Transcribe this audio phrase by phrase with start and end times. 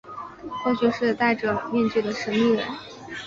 [0.63, 2.65] 过去是戴着面具的神祕人。